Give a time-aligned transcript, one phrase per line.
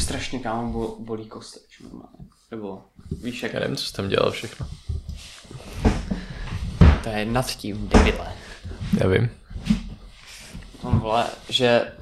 [0.00, 2.28] Strašně kámo bol, bolí kosteč normálně.
[2.50, 2.82] Nebo
[3.22, 4.66] víš jak, Já nevím, co jsi tam dělal všechno.
[7.04, 8.32] to je nad tím, debile.
[9.00, 9.30] Nevím.
[10.82, 11.92] On vole, že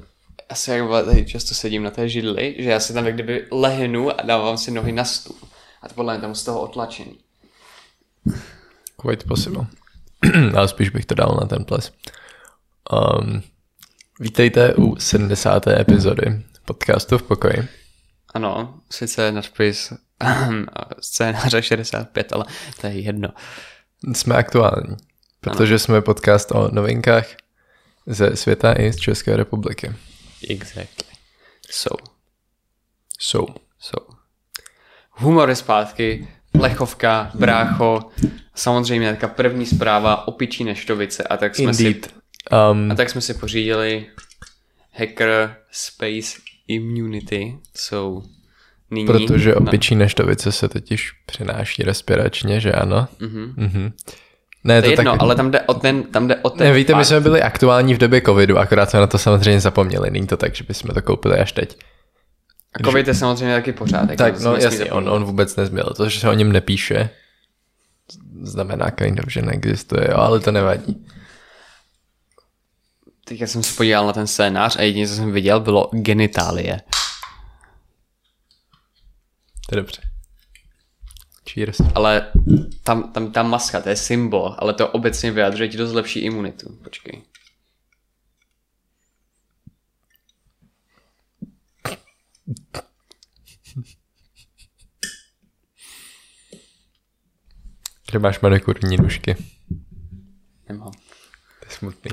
[0.51, 3.15] já si jak vole, tady často sedím na té židli, že já si tam jak
[3.15, 5.37] kdyby lehnu a dávám si nohy na stůl.
[5.83, 7.19] A to podle mě tam z toho otlačený.
[9.03, 9.67] Quite possible.
[10.57, 11.93] Ale spíš bych to dal na ten ples.
[12.93, 13.43] Um,
[14.21, 15.67] vítejte u 70.
[15.67, 17.69] epizody podcastu v pokoji.
[18.35, 19.93] Ano, sice nadpis
[21.01, 22.45] scénáře 65, ale
[22.81, 23.29] to je jedno.
[24.13, 24.97] Jsme aktuální,
[25.41, 27.27] protože jsme podcast o novinkách
[28.07, 29.93] ze světa i z České republiky.
[30.51, 31.05] Exactly.
[31.71, 32.05] So,
[33.19, 33.47] Jsou.
[33.79, 34.19] so.
[35.11, 38.11] Humor je zpátky, plechovka, brácho,
[38.55, 42.15] samozřejmě teďka první zpráva o pičí neštovice a tak jsme si Indeed.
[42.73, 44.07] Um, A tak jsme si pořídili
[44.93, 48.23] Hacker Space Immunity, jsou
[48.91, 49.07] nyní...
[49.07, 53.09] protože na- opičí neštovice se totiž přenáší respiračně, že ano?
[53.21, 53.55] Mhm.
[53.57, 53.93] Mhm.
[54.65, 56.93] Ne, To je jedno, ale tam jde o ten, tam jde o ten Ne, víte,
[56.93, 57.07] my fakt.
[57.07, 60.11] jsme byli aktuální v době covidu, akorát jsme na to samozřejmě zapomněli.
[60.11, 61.77] Není to tak, že bychom to koupili až teď.
[62.75, 64.09] A covid je samozřejmě taky pořád.
[64.17, 65.85] Tak, to no jasně, on, on vůbec nezměl.
[65.97, 67.11] To, že se o něm nepíše,
[68.43, 71.07] znamená kind of, že neexistuje, jo, ale to nevadí.
[73.29, 76.81] Teďka jsem se podíval na ten scénář a jediné, co jsem viděl, bylo genitálie.
[79.69, 80.03] To je dobře.
[81.51, 81.77] Cheers.
[81.95, 82.33] Ale
[82.83, 86.77] tam, tam ta maska, to je symbol, ale to obecně vyjadřuje ti dost lepší imunitu.
[86.85, 87.23] Počkej.
[98.13, 99.37] Že máš manikurní nůžky.
[100.69, 100.93] Nemám.
[100.93, 102.11] To je smutný.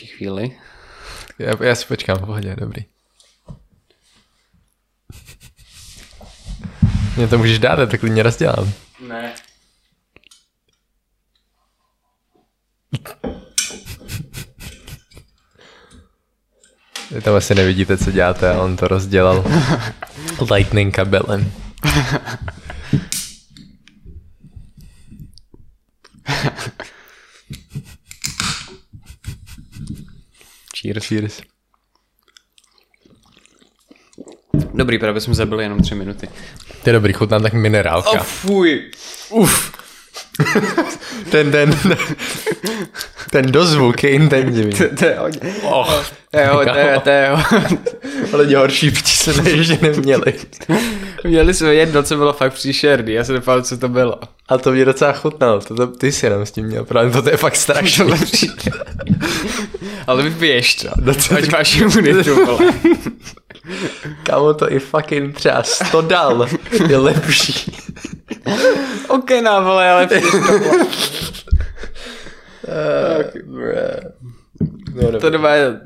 [0.00, 0.58] Ještě chvíli.
[1.38, 2.80] Já, já si počkám, v pohodě, dobrý.
[7.16, 8.72] Mě to můžeš dát, já to klidně rozdělám.
[9.08, 9.34] Ne.
[17.10, 19.44] Vy tam asi nevidíte, co děláte, ale on to rozdělal
[20.50, 21.52] lightning kabelem.
[30.86, 31.06] Cheers.
[31.06, 31.40] Cheers.
[34.74, 36.28] Dobrý, právě jsme zabili jenom tři minuty.
[36.82, 38.10] To je dobrý, chutná tak minerálka.
[38.10, 38.90] Oh, fuj.
[39.30, 39.72] Uf.
[41.30, 41.78] ten, ten,
[43.30, 44.72] ten dozvuk je intenzivní.
[44.98, 45.54] To je hodně.
[45.62, 47.30] Oh, To je hodně, to je, to je
[48.32, 50.34] ale horší pití jsme ještě neměli.
[51.24, 54.20] Měli jsme jedno, co bylo fakt příšerný, já se nepamatuji, co to bylo.
[54.48, 57.30] A to mě docela chutnalo, to, to, ty jsi jenom s tím měl problém, to
[57.30, 58.12] je fakt strašný.
[60.06, 60.88] Ale vypiješ to.
[61.00, 62.72] No co Ať ty- máš imunitu, vole.
[64.22, 66.48] Kámo, to i fucking třeba 100 dal
[66.88, 67.76] je lepší.
[69.08, 70.86] OK, na vole, ale vole.
[75.12, 75.80] No, To doma je...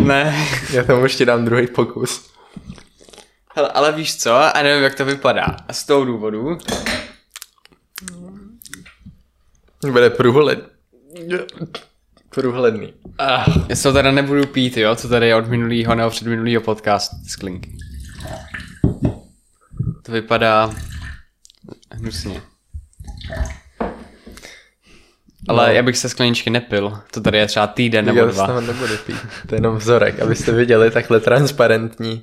[0.00, 0.48] Ne.
[0.72, 2.30] Já tomu ještě dám druhý pokus.
[3.56, 4.34] Hele, ale víš co?
[4.56, 5.46] A nevím, jak to vypadá.
[5.68, 6.58] A z toho důvodu...
[9.90, 10.58] Bude průhled.
[12.42, 12.92] Průhledný.
[13.18, 16.60] Ah, já se to teda nebudu pít, jo, co tady je od minulýho nebo předminulýho
[16.60, 17.70] podcastu, ty sklinky.
[20.02, 20.70] To vypadá
[21.92, 22.40] hnusně.
[25.48, 25.72] Ale No.
[25.72, 26.98] já bych se skleničky nepil.
[27.10, 28.46] To tady je třeba týden nebo Já z dva.
[28.46, 29.16] toho nebudu pít.
[29.46, 32.22] To je jenom vzorek, abyste viděli takhle transparentní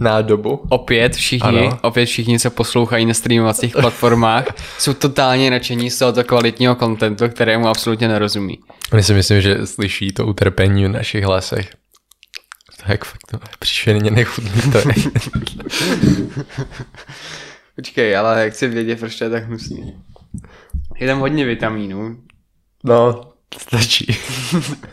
[0.00, 0.62] nádobu.
[0.68, 1.78] Opět všichni, Ano.
[1.82, 4.44] opět všichni, co poslouchají na streamovacích platformách,
[4.78, 8.58] jsou totálně nadšení z tohoto kvalitního kontentu, kterému absolutně nerozumí.
[8.94, 11.70] Oni si myslím, že slyší to utrpení v našich hlasech.
[12.86, 14.84] Tak fakt to je příšerně nechutný to je.
[17.76, 20.02] Počkej, ale chci vědět, proč to je tak hnusný.
[20.96, 22.22] Je tam hodně vitamínů.
[22.84, 24.06] No, stačí.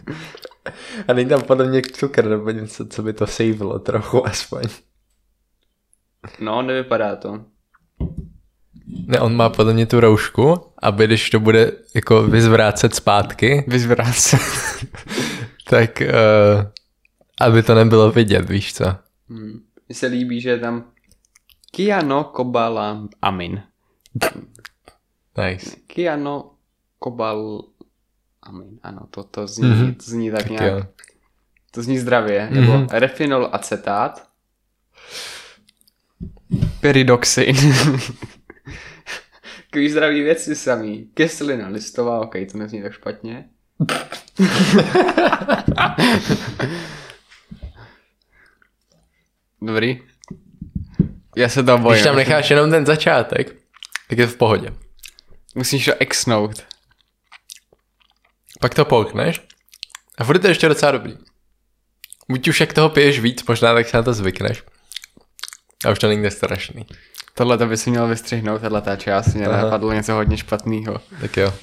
[1.08, 4.64] A není tam podle mě cukr nebo něco, co by to savilo trochu aspoň.
[6.40, 7.46] No, nevypadá to.
[9.08, 13.64] Ne, on má podle mě tu roušku, aby když to bude jako vyzvrácet zpátky.
[13.68, 14.42] Vyzvrácet.
[15.70, 16.66] tak uh,
[17.42, 18.86] aby to nebylo vidět, víš co.
[19.30, 19.62] Hmm.
[19.88, 20.84] Mně se líbí, že je tam
[21.72, 23.64] Kiano Kobala Amin.
[25.38, 25.76] Nice.
[25.88, 26.52] Kiano
[27.00, 27.62] Kobal
[28.44, 29.96] Amin, ano, to, to, zní, mm-hmm.
[29.96, 30.74] to zní tak, tak nějak.
[30.74, 30.82] Jo.
[31.72, 32.50] To zní zdravě.
[32.52, 32.62] Mm-hmm.
[32.62, 32.88] Nebo mhm.
[32.92, 34.28] refinol acetát.
[36.80, 37.56] peridoxin.
[39.72, 41.10] Takový zdraví věci samý.
[41.14, 43.50] Kyselina listová, ok, to nezní tak špatně.
[49.62, 50.02] Dobrý.
[51.38, 51.94] Já se to bojím.
[51.94, 53.56] Když tam necháš jenom ten začátek,
[54.10, 54.74] tak je to v pohodě.
[55.56, 56.64] Musíš to exnout.
[58.60, 59.42] Pak to polkneš
[60.18, 61.18] a bude to ještě docela dobrý.
[62.30, 64.64] Buď už jak toho piješ víc, možná tak se na to zvykneš.
[65.86, 66.86] A už to není strašný.
[67.34, 69.34] Tohle to by si měl vystřihnout, tahle ta část.
[69.34, 69.62] Mě Aha.
[69.62, 70.98] napadlo něco hodně špatného.
[71.22, 71.54] Tak jo.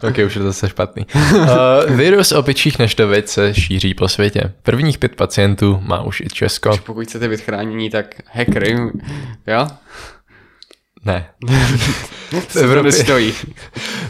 [0.08, 1.06] ok, už je to zase špatný.
[1.14, 1.48] Uh,
[1.96, 4.52] virus opičích neštovic se šíří po světě.
[4.62, 6.76] Prvních pět pacientů má už i Česko.
[6.86, 8.76] Pokud chcete být chránění, tak hackery,
[9.46, 9.68] jo?
[11.04, 11.26] Ne.
[12.48, 12.92] V Evropě.
[12.92, 13.32] nestojí.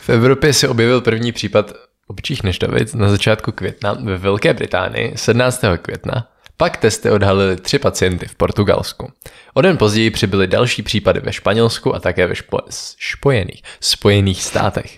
[0.01, 1.73] V Evropě se objevil první případ
[2.07, 5.65] opičích neštovic na začátku května ve Velké Británii 17.
[5.83, 6.29] května.
[6.57, 9.13] Pak testy odhalily tři pacienty v Portugalsku.
[9.55, 14.97] O den později přibyly další případy ve Španělsku a také ve špo, spojených, spojených státech.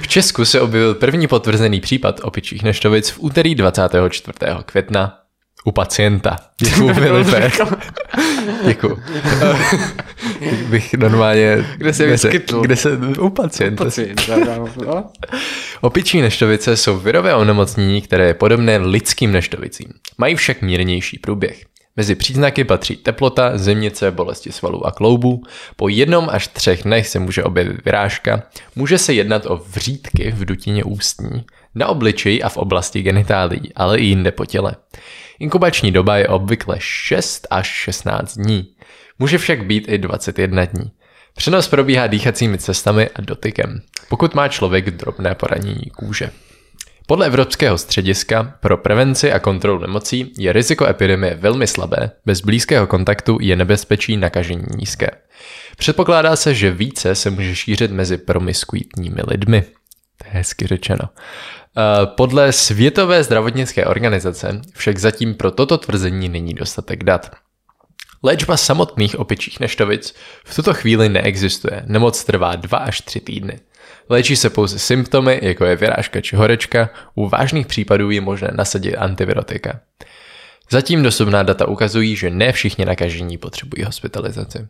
[0.00, 4.38] V Česku se objevil první potvrzený případ opičích neštovic v úterý 24.
[4.64, 5.17] května
[5.64, 6.36] u pacienta.
[6.60, 7.50] Děkuju, Filipe.
[8.64, 8.98] Děkuju.
[10.70, 11.64] bych normálně...
[11.76, 12.60] Kde se vyskytl?
[12.60, 12.98] Kde se...
[13.20, 13.84] U pacienta.
[13.84, 14.30] Pocit,
[14.86, 15.10] no.
[15.80, 19.88] Opičí neštovice jsou virové onemocnění, které je podobné lidským neštovicím.
[20.18, 21.64] Mají však mírnější průběh.
[21.96, 25.42] Mezi příznaky patří teplota, zimnice, bolesti svalů a kloubů.
[25.76, 28.42] Po jednom až třech dnech se může objevit vyrážka.
[28.76, 31.44] Může se jednat o vřídky v dutině ústní,
[31.74, 34.76] na obličeji a v oblasti genitálií, ale i jinde po těle.
[35.40, 38.66] Inkubační doba je obvykle 6 až 16 dní.
[39.18, 40.90] Může však být i 21 dní.
[41.36, 46.30] Přenos probíhá dýchacími cestami a dotykem, pokud má člověk drobné poranění kůže.
[47.06, 52.86] Podle Evropského střediska pro prevenci a kontrolu nemocí je riziko epidemie velmi slabé, bez blízkého
[52.86, 55.10] kontaktu je nebezpečí nakažení nízké.
[55.76, 59.64] Předpokládá se, že více se může šířit mezi promiskuitními lidmi.
[60.22, 61.04] To je hezky řečeno.
[61.08, 67.30] Eh, Podle Světové zdravotnické organizace však zatím pro toto tvrzení není dostatek dat.
[68.22, 71.82] Léčba samotných opičích neštovic v tuto chvíli neexistuje.
[71.86, 73.60] Nemoc trvá 2 až 3 týdny.
[74.08, 78.96] Léčí se pouze symptomy, jako je vyrážka či horečka, u vážných případů je možné nasadit
[78.96, 79.80] antivirotika.
[80.70, 84.68] Zatím dosudná data ukazují, že ne všichni nakažení potřebují hospitalizaci.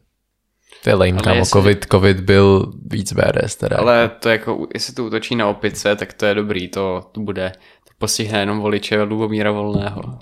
[0.84, 1.36] To je lame, kámo.
[1.36, 3.76] jestli- COVID, COVID byl víc BRS teda.
[3.76, 7.52] Ale to jako, jestli to útočí na opice, tak to je dobrý, to, to bude,
[7.88, 10.18] to postihne jenom voliče Lubomíra Volného.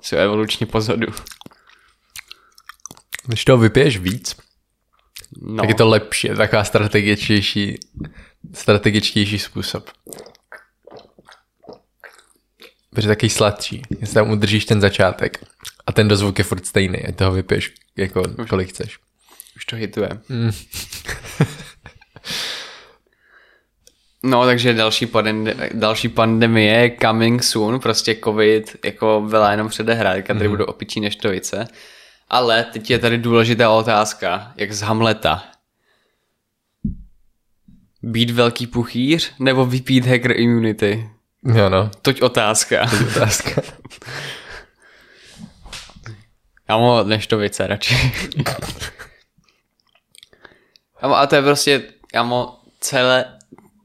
[0.00, 1.06] Jsou evolučně pozadu.
[3.26, 4.36] Když toho vypiješ víc,
[5.42, 7.78] No, tak je to lepší, je taková strategičtější,
[8.54, 9.90] strategičtější způsob.
[12.94, 15.44] Protože takový sladší, jestli tam udržíš ten začátek
[15.86, 18.98] a ten dozvuk je furt stejný, ať toho vypiješ jako kolik chceš.
[19.56, 20.08] už to hituje.
[20.28, 20.50] Mm.
[24.22, 30.34] No, takže další, pandemie, další pandemie je coming soon, prostě covid jako byla jenom předehrádka,
[30.34, 31.68] tady budou opičí neštovice.
[32.28, 35.42] Ale teď je tady důležitá otázka, jak z Hamleta.
[38.02, 41.10] Být velký puchýř nebo vypít hacker immunity?
[41.54, 42.90] Jo no, Toť otázka.
[43.16, 43.62] otázka.
[46.66, 47.94] Kámo, neštovice radši.
[51.00, 51.82] A to je prostě,
[52.12, 53.24] kámo, celé,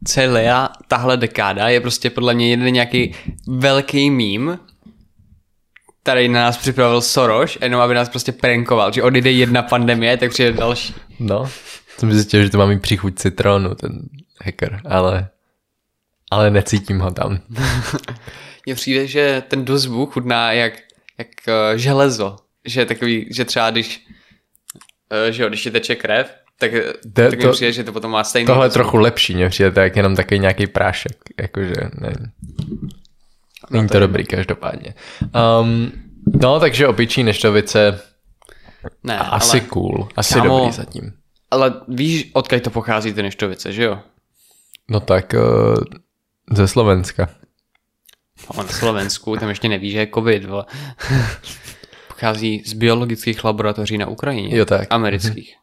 [0.08, 3.16] celá tahle dekáda je prostě podle mě jeden nějaký
[3.48, 4.60] velký mím,
[6.04, 10.30] tady na nás připravil Soros, jenom aby nás prostě prankoval, že odjde jedna pandemie, tak
[10.30, 10.96] přijde další.
[11.20, 11.50] No,
[11.98, 14.00] jsem zjistil, že to má mít příchuť citronu, ten
[14.46, 15.30] hacker, ale,
[16.32, 17.40] ale necítím ho tam.
[18.66, 20.74] Mně přijde, že ten dozvuk chutná jak,
[21.18, 22.36] jak uh, železo.
[22.66, 24.06] Že je takový, že třeba když,
[25.26, 27.92] uh, že jo, když ti teče krev, tak, To- tak mi to- přijde, že to
[27.94, 31.18] potom má stejný Tohle je trochu lepší, mě přijde to jak jenom takový nějaký prášek,
[31.40, 32.32] jakože nevím.
[33.70, 34.94] Není to dobrý každopádně.
[35.62, 35.92] Um,
[36.42, 38.02] no, takže opičí neštovice
[39.04, 41.14] Ne, asi ale, cool, asi Kámo- dobrý zatím.
[41.52, 44.00] ale víš, odkud to pochází ty neštovice, že jo?
[44.90, 45.84] No tak uh,
[46.52, 47.30] ze Slovenska.
[48.58, 50.66] No, na Slovensku, tam ještě neví, že je covid, vole.
[52.22, 54.58] Pochází z biologických laboratoří na Ukrajině.
[54.58, 54.88] Jo, tak.
[54.90, 55.56] Amerických.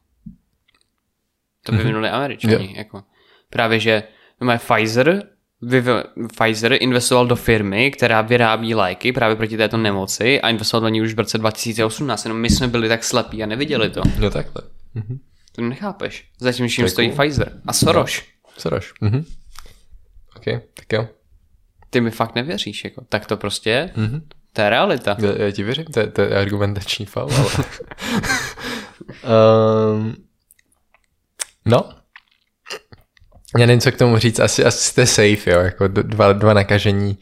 [1.67, 2.75] To vyvinuli američani.
[2.77, 3.03] Jako.
[3.50, 4.03] Právě, že
[4.41, 5.23] má Pfizer,
[5.62, 6.05] vyv-
[6.37, 11.03] Pfizer investoval do firmy, která vyrábí léky právě proti této nemoci a investoval do ní
[11.03, 12.25] už v roce 2018.
[12.25, 14.03] Jenom my jsme byli tak slepí a neviděli to.
[14.19, 14.62] No takhle.
[15.53, 16.29] To nechápeš.
[16.41, 17.19] Zatím je stojí cool.
[17.19, 18.23] Pfizer a Soros.
[18.59, 18.93] Soroš.
[19.00, 19.25] Mhm.
[20.37, 21.09] OK, tak jo.
[21.91, 23.05] Ty mi fakt nevěříš, jako.
[23.09, 23.93] Tak to prostě je.
[23.97, 24.29] Mhm.
[24.59, 25.17] To je realita.
[25.19, 27.65] Já, já ti věřím, to je, to je argumentační faul, ale...
[29.93, 30.17] um,
[31.67, 31.91] no.
[33.59, 37.19] Já nevím, co k tomu říct, asi, asi jste safe, jo, jako dva, dva nakažení.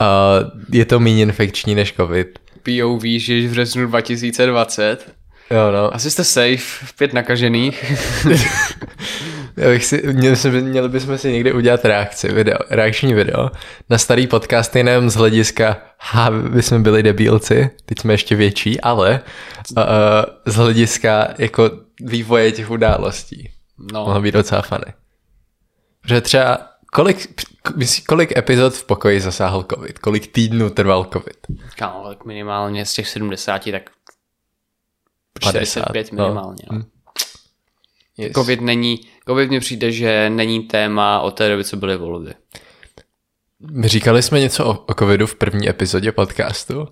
[0.00, 2.38] Uh, je to méně infekční než covid.
[2.62, 5.14] POV, že v březnu 2020.
[5.50, 5.94] Jo, no.
[5.94, 7.84] Asi jste safe, pět nakažených.
[9.56, 13.50] Já bych si, měli, měli bychom si někdy udělat reakci, video, reakční video
[13.90, 18.80] na starý podcast jenom z hlediska, ha, my jsme byli debílci, teď jsme ještě větší,
[18.80, 19.20] ale
[19.76, 19.82] uh,
[20.46, 21.70] z hlediska jako
[22.00, 23.50] vývoje těch událostí.
[23.92, 24.04] No.
[24.04, 24.92] Mohlo být docela funny.
[26.02, 26.58] Protože třeba
[26.92, 27.44] kolik,
[28.08, 29.98] kolik epizod v pokoji zasáhl covid?
[29.98, 31.36] Kolik týdnů trval covid?
[31.76, 33.90] Kámo, tak minimálně z těch 70, tak
[35.40, 36.24] 50, 45 no.
[36.24, 36.62] minimálně.
[36.72, 36.82] No.
[38.18, 38.32] Yes.
[38.32, 42.34] Covid není, covid mně přijde, že není téma od té doby, co byly volby.
[43.84, 46.88] Říkali jsme něco o, o covidu v první epizodě podcastu?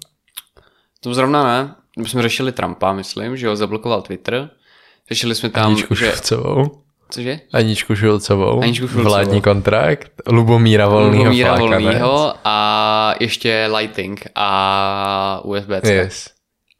[1.00, 1.74] To zrovna ne.
[1.98, 4.50] My jsme řešili Trumpa, myslím, že ho zablokoval Twitter.
[5.08, 6.06] Řešili jsme tam, Aničku že...
[6.06, 6.84] Šulcovou.
[7.10, 7.40] Cože?
[7.52, 8.62] Aničku Šulcovou.
[8.62, 9.10] Aničku Šulcovou.
[9.10, 10.12] Vládní kontrakt.
[10.26, 11.56] Lubomíra Volnýho Lubomíra.
[11.56, 15.92] Volnýho a ještě Lighting a USB-C.
[15.92, 16.33] Yes.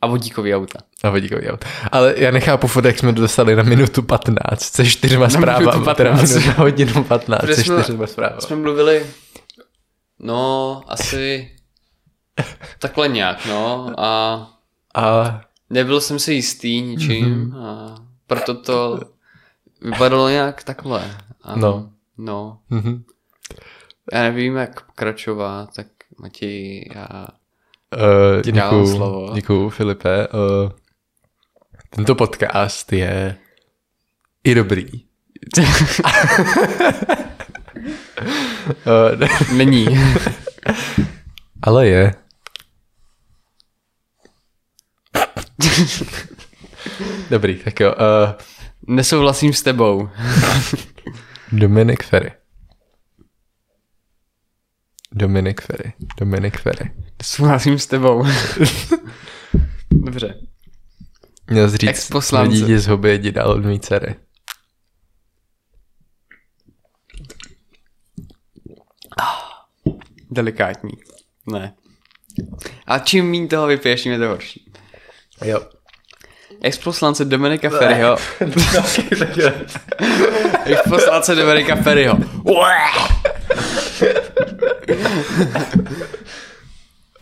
[0.04, 0.78] A vodíkový auta.
[1.04, 1.64] A vodíkový aut.
[1.92, 5.66] Ale já nechápu furt, jak jsme dostali na minutu 15 se čtyřma zprávami.
[5.66, 6.30] minutu Teda 15.
[6.30, 8.40] minutu, na hodinu 15 Protože se jsme- čtyřma zprávami.
[8.42, 9.06] Jsme mluvili,
[10.18, 11.50] no, asi
[12.78, 13.90] takhle nějak, no.
[13.98, 14.34] A
[14.94, 17.56] A nebyl jsem si jistý ničím Mhm.
[17.64, 17.94] a
[18.26, 19.00] proto to
[19.82, 21.16] vypadalo nějak takhle.
[21.42, 21.90] A, No.
[22.18, 22.58] No.
[22.70, 23.02] mhm.
[24.12, 25.86] Já nevím, jak pokračovat, tak
[26.18, 27.08] Matěj, já...
[27.96, 29.32] Uh, Ti děkuju, slovo.
[29.34, 30.28] děkuju, Filipe.
[30.28, 30.70] Uh,
[31.90, 33.36] tento podcast je
[34.44, 34.86] i dobrý.
[38.86, 39.86] uh, Není.
[41.62, 42.14] ale je.
[47.30, 47.92] Dobrý, tak jo.
[47.94, 48.30] Uh,
[48.86, 50.08] Nesouhlasím s tebou.
[51.52, 52.32] Dominik Ferry.
[55.16, 55.92] Dominik Ferry.
[56.18, 56.90] Dominik Ferry.
[57.22, 58.24] Souhlasím s tebou.
[59.90, 60.34] Dobře.
[61.50, 62.10] Měl jsi říct,
[62.48, 64.14] dítě z hobby jedi dál od mý dcery.
[70.30, 70.92] Delikátní.
[71.52, 71.74] Ne.
[72.86, 74.72] A čím méně toho vypiješ, tím je to horší.
[75.44, 75.60] Jo.
[76.62, 78.16] Ex-poslance Dominika Ferryho.
[80.64, 82.18] Ex-poslance Dominika Ferryho.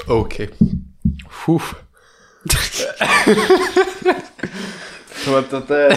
[0.06, 0.34] OK.
[1.28, 1.74] Fuf.
[5.24, 5.88] Tohle to, to je,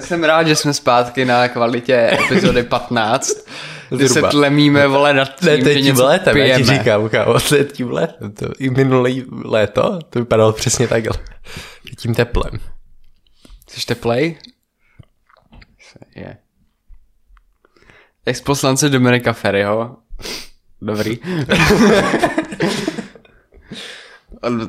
[0.00, 3.32] jsem rád, že jsme zpátky na kvalitě epizody 15.
[3.90, 6.62] Kdy se tlemíme, vole, nad tím, Ne, to že je tím něco létem, já ti
[6.64, 6.78] pijeme.
[6.78, 8.32] říkám, kámo, to je tím létem.
[8.32, 11.12] To, I minulý léto to vypadalo přesně takhle.
[11.98, 12.50] Tím teplem.
[13.68, 14.38] Jsi teplej?
[16.14, 16.36] Je.
[18.26, 19.96] Ex-poslance Dominika Ferryho.
[20.82, 21.18] Dobrý.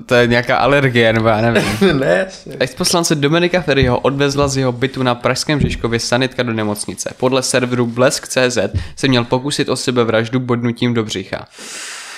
[0.06, 1.63] to je nějaká alergie, nebo já nevím.
[2.00, 2.27] ne,
[2.60, 7.13] Ex-poslance Dominika Ferryho odvezla z jeho bytu na Pražském Žižkově sanitka do nemocnice.
[7.18, 8.58] Podle serveru Blesk.cz
[8.96, 11.48] se měl pokusit o sebevraždu bodnutím do břicha.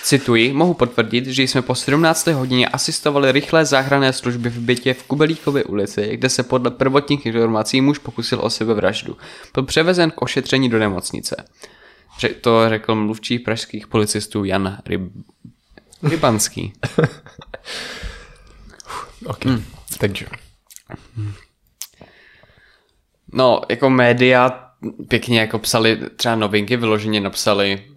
[0.03, 2.27] Cituji, mohu potvrdit, že jsme po 17.
[2.27, 7.81] hodině asistovali rychlé záchranné služby v bytě v Kubelíkově ulici, kde se podle prvotních informací
[7.81, 9.17] muž pokusil o sebevraždu.
[9.53, 11.35] Byl převezen k ošetření do nemocnice.
[12.41, 15.01] To řekl mluvčí pražských policistů Jan Ryb...
[16.03, 16.73] Rybanský.
[19.25, 19.45] OK.
[19.45, 19.65] Hmm.
[19.97, 20.25] Takže.
[23.33, 24.69] No, jako média
[25.07, 27.93] pěkně jako psali, třeba novinky vyloženě napsali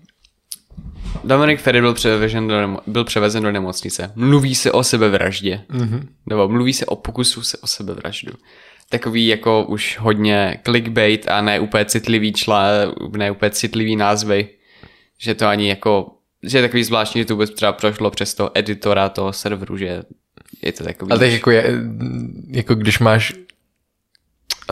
[1.25, 4.13] Dominik Ferry byl převezen do, nemo- byl převezen do nemocnice.
[4.15, 5.65] Mluví se o sebevraždě.
[5.71, 6.09] Mm-hmm.
[6.27, 8.33] Nebo mluví se o pokusu se o sebevraždu.
[8.89, 12.67] Takový jako už hodně clickbait a ne úplně citlivý čla,
[13.17, 14.49] ne úplně citlivý názvy.
[15.19, 16.11] Že to ani jako,
[16.43, 20.03] že je takový zvláštní, že to vůbec třeba prošlo přes toho editora toho serveru, že
[20.63, 21.11] je to takový.
[21.11, 21.65] Ale tak jako, je,
[22.51, 23.33] jako když máš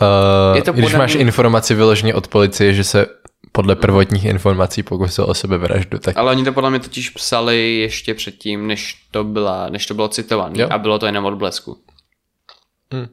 [0.01, 3.05] uh, Je to když máš informaci vyloženě od policie, že se
[3.51, 8.13] podle prvotních informací pokusil o sebevraždu, tak Ale oni to podle mě totiž psali ještě
[8.13, 10.63] předtím, než to, byla, než to bylo citované.
[10.63, 11.77] A bylo to jenom od blesku.
[12.91, 13.07] Hmm.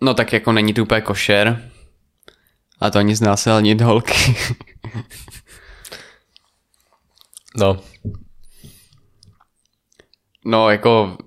[0.00, 1.70] No tak jako není to úplně košer.
[2.80, 4.36] A to ani znásilnit holky.
[7.56, 7.80] no,
[10.44, 11.18] no jako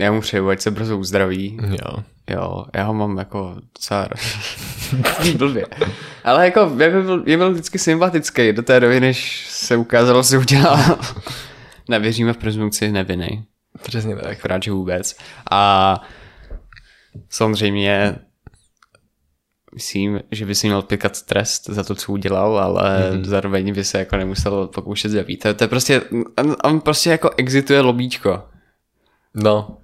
[0.00, 1.58] já mu přeju, ať se brzo uzdraví.
[1.70, 2.04] jo.
[2.30, 4.08] Jo, já ho mám jako docela
[5.36, 5.66] blbě.
[6.24, 10.38] Ale jako je byl, je byl vždycky sympatický do té doby, než se ukázalo, že
[10.38, 10.98] udělal.
[11.88, 13.44] Nevěříme v prezumci neviny.
[13.82, 14.26] Přesně tak.
[14.26, 15.16] akorát, že vůbec.
[15.50, 16.00] A
[17.28, 18.16] samozřejmě
[19.74, 23.24] myslím, že by si měl pěkat trest za to, co udělal, ale mm-hmm.
[23.24, 25.42] zároveň by se jako nemusel pokoušet zabít.
[25.42, 26.02] To, to je prostě,
[26.38, 28.42] on, on prostě jako exituje lobíčko.
[29.34, 29.78] No,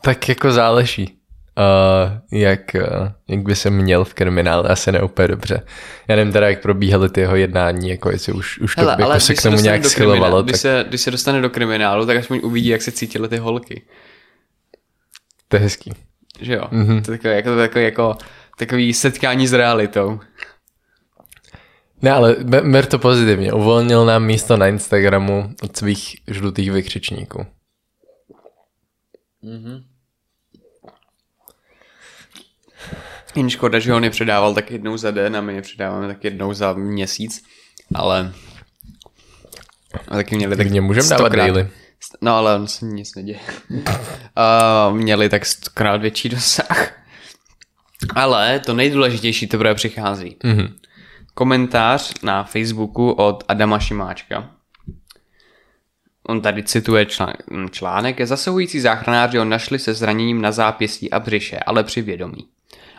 [0.00, 1.16] tak jako záleží.
[1.58, 5.62] Uh, jak, uh, jak by se měl v kriminále, asi ne úplně dobře.
[6.08, 9.20] Já nevím teda, jak probíhaly ty jeho jednání, jako jestli už, už to Hele, jako
[9.20, 10.42] se k tomu nějak schylovalo.
[10.42, 10.46] Tak...
[10.46, 13.82] Když, se, když se dostane do kriminálu, tak aspoň uvidí, jak se cítily ty holky.
[15.50, 15.92] To je hezký.
[16.40, 16.64] Že jo?
[16.72, 17.02] Mm-hmm.
[17.02, 18.16] To je takové, jako, takové, jako,
[18.58, 20.20] takový setkání s realitou.
[22.02, 23.52] Ne, ale ber to pozitivně.
[23.52, 27.46] Uvolnil nám místo na Instagramu od svých žlutých vykřičníků.
[29.44, 29.84] Mm-hmm.
[33.34, 36.24] Jen škoda, že on je předával tak jednou za den a my je předáváme tak
[36.24, 37.44] jednou za měsíc,
[37.94, 38.32] ale
[40.08, 41.68] a taky měli tak, tak můžeme dávat daily.
[42.20, 43.40] No ale on se nic neděje.
[43.70, 46.92] uh, měli tak stokrát větší dosah.
[48.14, 50.36] Ale to nejdůležitější teprve přichází.
[50.44, 50.72] Mm-hmm.
[51.34, 54.50] Komentář na Facebooku od Adama Šimáčka.
[56.28, 57.06] On tady cituje
[57.70, 58.18] článek.
[58.18, 62.48] Je zasahující záchranáři ho našli se zraněním na zápěstí a břiše, ale při vědomí.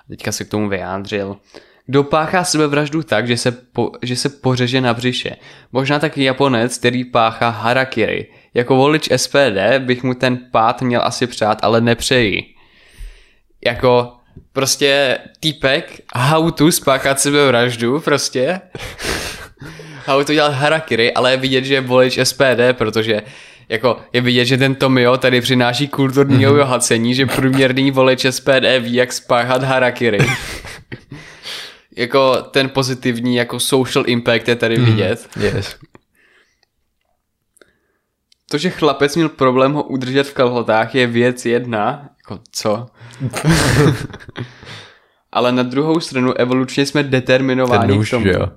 [0.08, 1.38] Teďka se k tomu vyjádřil.
[1.86, 5.36] Kdo páchá sebevraždu tak, že se, po, že se pořeže na břiše?
[5.72, 8.28] Možná taky Japonec, který páchá harakiri.
[8.54, 12.44] Jako volič SPD bych mu ten pád měl asi přát, ale nepřeji.
[13.66, 14.14] Jako
[14.54, 18.62] prostě týpek, how to spáchat sebevraždu prostě.
[20.06, 23.22] how to dělat harakiri, ale je vidět, že je volič SPD, protože
[23.70, 27.14] jako je vidět, že ten Tomio tady přináší kulturní mm-hmm.
[27.14, 30.18] že průměrný volič SPD ví, jak spáchat harakiri.
[31.96, 34.86] jako ten pozitivní jako social impact je tady mhm.
[34.86, 35.30] vidět.
[35.36, 35.76] Mm, yes.
[38.52, 42.10] To, že chlapec měl problém ho udržet v kalhotách je věc jedna.
[42.18, 42.86] Jako co?
[45.32, 48.28] Ale na druhou stranu evolučně jsme determinováni Ten nůž, k tomu.
[48.28, 48.48] Jo.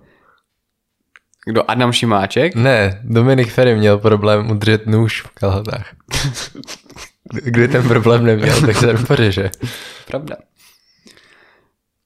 [1.46, 1.70] Kdo?
[1.70, 2.54] Adam Šimáček?
[2.54, 5.94] Ne, Dominik Ferry měl problém udržet nůž v kalhotách.
[7.32, 9.50] Kdy ten problém neměl, tak se pořeže.
[10.06, 10.36] Pravda.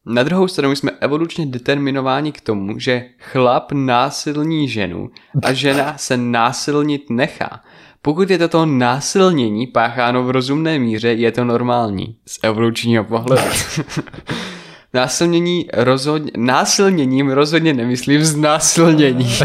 [0.07, 5.11] Na druhou stranu jsme evolučně determinováni k tomu, že chlap násilní ženu
[5.43, 7.61] a žena se násilnit nechá.
[8.03, 12.17] Pokud je toto násilnění pácháno v rozumné míře, je to normální.
[12.27, 13.43] Z evolučního pohledu.
[14.95, 19.33] Násilnění rozhodně, násilněním rozhodně nemyslím znásilnění.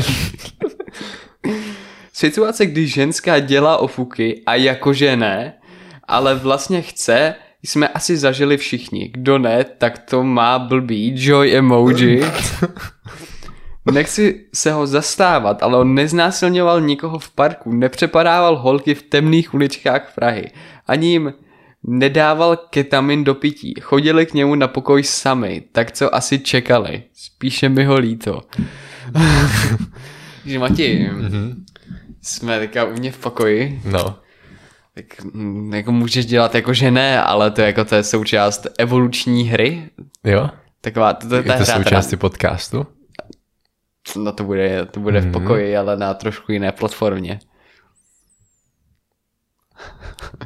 [2.14, 5.54] Situace, kdy ženská dělá ofuky a jakože ne,
[6.08, 9.10] ale vlastně chce, jsme asi zažili všichni.
[9.14, 12.24] Kdo ne, tak to má blbý joy emoji.
[13.92, 20.12] Nechci se ho zastávat, ale on neznásilňoval nikoho v parku, nepřepadával holky v temných uličkách
[20.16, 20.52] Prahy.
[20.88, 21.34] Ani jim
[21.84, 23.74] nedával ketamin do pití.
[23.82, 27.04] Chodili k němu na pokoj sami, tak co asi čekali.
[27.14, 28.42] Spíše mi ho líto.
[30.44, 31.56] Takže Mati, mm-hmm.
[32.22, 33.82] jsme teďka u mě v pokoji.
[33.86, 34.16] No.
[34.96, 35.06] Tak
[35.74, 39.90] jako můžeš dělat jako že ne, ale to je jako to je součást evoluční hry.
[40.24, 40.50] Jo?
[40.82, 42.86] Taková, to, to, je to součástí podcastu?
[44.16, 45.24] No to bude, to bude mm-hmm.
[45.24, 45.34] v mhm.
[45.34, 47.40] pokoji, ale na trošku jiné platformě.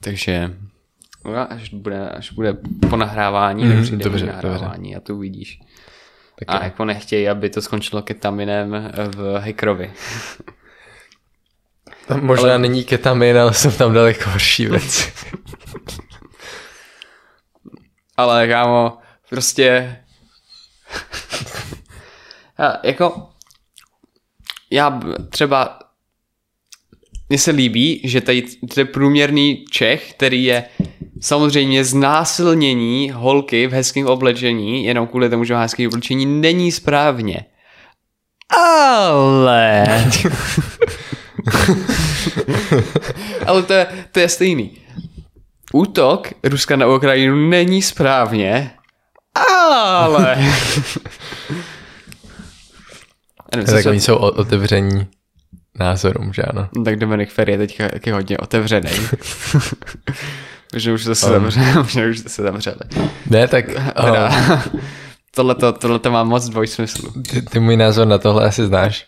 [0.00, 0.50] Takže
[1.24, 2.56] no, až bude, až bude
[2.90, 4.96] po nahrávání, mm, tak přijde dobře, nahrávání dobře.
[4.96, 5.60] a to uvidíš.
[6.38, 6.64] Tak a je.
[6.64, 9.92] jako nechtějí, aby to skončilo ketaminem v Hekrovi.
[12.06, 12.58] Tam možná ale...
[12.58, 15.12] není ketamin, ale jsem tam daleko horší věci.
[18.16, 18.98] ale kámo,
[19.30, 19.96] prostě
[22.82, 23.28] jako
[24.70, 25.78] já třeba
[27.28, 28.44] mně se líbí, že tady
[28.76, 30.64] je průměrný Čech, který je
[31.20, 37.44] samozřejmě znásilnění holky v hezkém oblečení, jenom kvůli tomu, že hezké oblečení, není správně.
[38.50, 39.84] Ale...
[43.46, 44.70] Ale to je, to je stejný.
[45.72, 48.70] Útok Ruska na Ukrajinu není správně,
[49.34, 50.36] ale...
[53.66, 55.06] tak oni jsou otevření
[55.78, 56.68] názorům, že ano.
[56.76, 58.90] No, tak Dominik Ferry je teďka taky hodně otevřený.
[60.76, 61.32] že už to se um.
[61.32, 62.80] zavřeli, že už to se zavřeli.
[63.30, 63.64] Ne, tak...
[63.74, 64.80] Um.
[65.34, 67.10] tohleto, tohleto má moc dvojsmyslu.
[67.30, 69.06] Ty, ty můj názor na tohle asi znáš.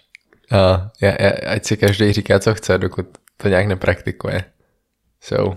[0.52, 4.44] Uh, já, já, ať si každý říká, co chce, dokud to nějak nepraktikuje.
[5.20, 5.54] So.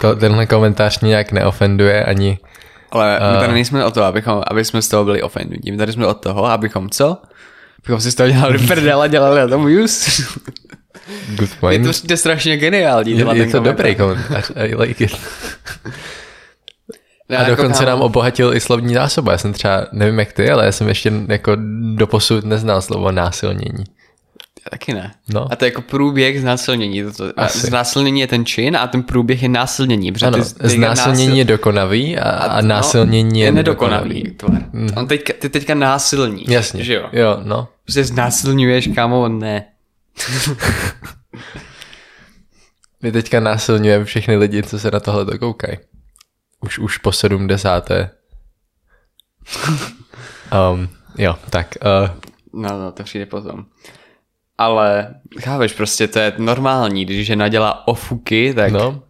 [0.00, 2.38] To, tenhle komentář nějak neofenduje ani...
[2.90, 5.72] Ale my tady nejsme o to, abychom, aby jsme z toho byli ofendutí.
[5.72, 7.16] My tady jsme od toho, abychom co?
[7.86, 10.22] Bychom si z toho dělali prdel a dělali na tom use.
[11.34, 11.86] Good point.
[11.86, 13.18] Je to, je strašně geniální.
[13.18, 14.50] Je, je to dobrý komentář.
[14.56, 15.16] I like it.
[17.38, 19.30] a dokonce nám obohatil i slovní zásobu.
[19.30, 21.56] Já jsem třeba, nevím jak ty, ale já jsem ještě jako
[21.94, 23.84] doposud neznal slovo násilnění.
[24.70, 25.14] Taky ne.
[25.28, 25.52] No.
[25.52, 27.02] A to je jako průběh znásilnění.
[27.36, 30.12] A znásilnění je ten čin a ten průběh je násilnění.
[30.22, 31.38] Ano, ty, ty znásilnění násil...
[31.38, 34.22] je dokonavý a, a, a no, násilnění no, je nedokonavý.
[34.22, 34.66] nedokonavý.
[34.72, 34.88] Mm.
[34.96, 36.44] On teďka, ty teďka násilní.
[36.48, 37.08] Jasně, že jo?
[37.12, 37.68] jo no.
[37.84, 39.64] Prostě znásilňuješ, kámo, ne.
[43.02, 45.78] My teďka násilňujeme všechny lidi, co se na tohle dokoukají.
[46.60, 48.10] Už, už po sedmdesáté.
[50.72, 51.74] um, jo, tak.
[52.02, 52.10] Uh,
[52.62, 53.66] no, no, to přijde potom.
[54.58, 58.72] Ale chápeš, prostě to je normální, když žena dělá ofuky, tak...
[58.72, 59.02] No.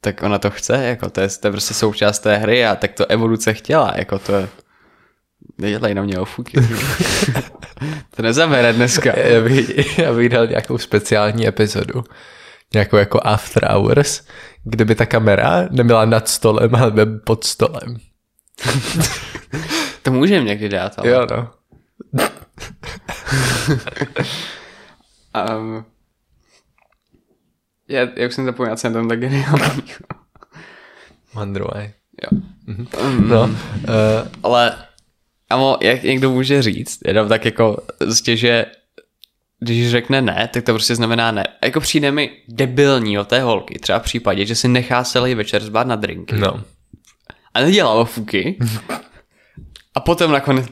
[0.00, 2.92] Tak ona to chce, jako to je, to je prostě součást té hry a tak
[2.92, 4.48] to evoluce chtěla, jako to je...
[5.58, 6.60] Nedělej na mě ofuky.
[8.16, 9.18] to nezabere dneska.
[9.18, 12.04] Já bych, já bych dal nějakou speciální epizodu.
[12.74, 14.22] Nějakou jako after hours,
[14.64, 17.96] kde by ta kamera nebyla nad stolem, ale by pod stolem.
[20.02, 21.08] to můžeme někdy dát, ale...
[21.08, 21.50] Jo, no.
[25.58, 25.84] Um,
[27.88, 29.82] já, já už jsem zapomněl, co jsem tam tak geniální.
[31.34, 31.90] Mandruaj.
[32.22, 32.40] Jo.
[32.68, 33.26] Mm-hmm.
[33.28, 33.48] No, uh,
[34.42, 34.86] ale
[35.50, 38.66] amo, jak někdo může říct, jenom tak jako prostě, že
[39.60, 41.44] když řekne ne, tak to prostě znamená ne.
[41.64, 45.62] Jako přijde mi debilní od té holky, třeba v případě, že si nechá celý večer
[45.62, 46.36] zbát na drinky.
[46.36, 46.64] No.
[47.54, 48.58] A nedělá fuky.
[49.94, 50.66] A potom nakonec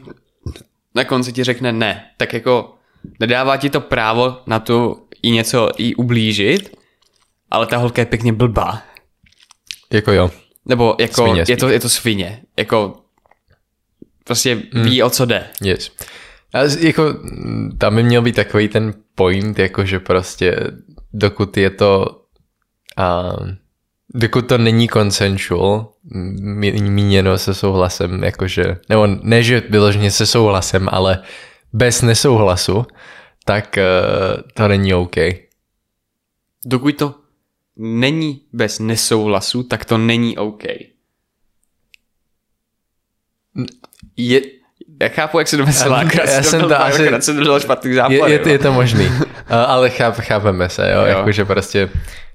[0.95, 2.75] na konci ti řekne ne, tak jako
[3.21, 6.77] nedává ti to právo na to i něco jí ublížit,
[7.51, 8.83] ale ta holka je pěkně blbá.
[9.93, 10.31] Jako jo.
[10.67, 12.43] Nebo jako svině, je, to, je to svině.
[12.57, 12.97] Jako
[14.25, 14.83] prostě mm.
[14.83, 15.47] ví, o co jde.
[15.63, 15.93] Yes.
[16.55, 17.15] A jako
[17.79, 20.57] tam by měl být takový ten point, jako že prostě
[21.13, 22.07] dokud je to
[22.99, 23.49] uh,
[24.15, 25.89] dokud to není consensual,
[26.81, 31.23] míněno se souhlasem, jakože, nebo ne, že vyloženě se souhlasem, ale
[31.73, 32.87] bez nesouhlasu,
[33.45, 35.17] tak uh, to není OK.
[36.67, 37.15] Dokud to
[37.77, 40.63] není bez nesouhlasu, tak to není OK.
[44.17, 44.41] Je,
[45.03, 48.13] já chápu, jak se domyslela, akorát já jsem to asi, jsem špatný západ.
[48.13, 49.09] Je, je, je, to možný,
[49.63, 51.07] ale cháp, chápeme se, jo, jo.
[51.07, 51.91] jakože prostě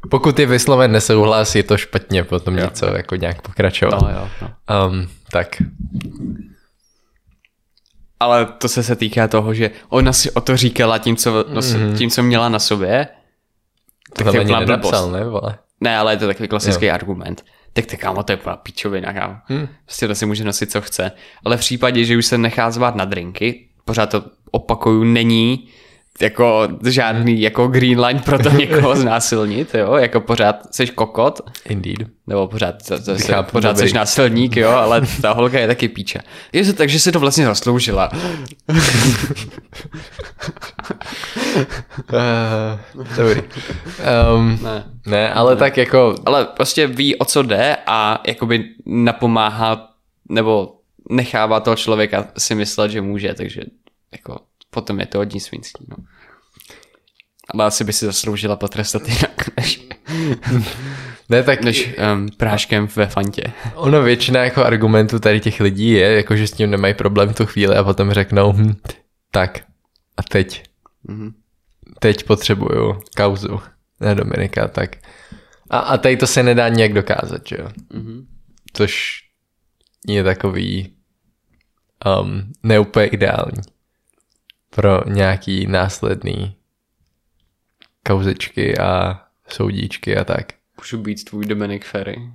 [0.10, 2.63] pokud je vysloven nesouhlas, je to špatně potom jo.
[2.63, 4.01] něco jako nějak pokračovat.
[4.01, 4.88] No, jo, no.
[4.88, 5.47] Um, tak.
[8.19, 11.97] Ale to se se týká toho, že ona si o to říkala tím, co, mm-hmm.
[11.97, 13.08] tím, co měla na sobě.
[14.13, 15.58] To tak tam ani nenapsal, ne, vole?
[15.82, 16.93] Ne, ale je to takový klasický jo.
[16.93, 17.43] argument.
[17.73, 19.36] Tak to kámo, to je úplná píčovina, kámo.
[19.45, 19.67] Hmm.
[19.86, 21.12] Prostě to si může nosit, co chce.
[21.45, 25.69] Ale v případě, že už se nechá zvát na drinky, pořád to opakuju, není
[26.21, 31.41] jako žádný jako green line pro to někoho znásilnit, jo, jako pořád seš kokot.
[31.65, 32.08] Indeed.
[32.27, 36.19] Nebo pořád, to, to se, pořád seš násilník, jo, ale ta holka je taky píče.
[36.53, 38.12] Je to tak, že si to vlastně zasloužila.
[38.69, 38.77] uh,
[43.17, 43.41] dobrý.
[44.36, 44.84] Um, ne.
[45.08, 45.60] ne, ale ne.
[45.60, 46.15] tak jako...
[46.25, 49.89] Ale prostě ví, o co jde a jakoby napomáhá
[50.29, 50.75] nebo
[51.10, 53.62] nechává toho člověka si myslet, že může, takže
[54.12, 55.86] jako potom je to hodně svinský.
[55.89, 55.95] No.
[57.53, 59.88] Ale asi by si zasloužila potrestat jinak, než,
[61.29, 63.43] ne, tak, než um, práškem ve fantě.
[63.75, 67.36] Ono většina jako argumentů tady těch lidí je, jako že s tím nemají problém v
[67.36, 68.75] tu chvíli a potom řeknou, hm,
[69.32, 69.60] tak
[70.17, 70.63] a teď.
[71.10, 71.34] Mm-hmm.
[71.99, 73.62] Teď potřebuju kauzu
[74.01, 74.95] na Dominika, tak.
[75.69, 77.67] A, a tady to se nedá nějak dokázat, že jo?
[77.93, 78.25] Mm-hmm.
[78.73, 79.19] Což
[80.08, 80.93] je takový
[82.21, 83.62] um, neúplně ideální
[84.69, 86.55] pro nějaký následný
[88.08, 90.53] kauzičky a soudíčky a tak.
[90.77, 92.32] Můžu být tvůj Dominic Ferry.